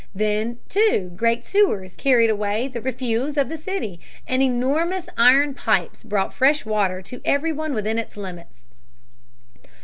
[0.15, 6.01] Then, too, great sewers carried away the refuse of the city, and enormous iron pipes
[6.03, 8.65] brought fresh water to every one within its limits.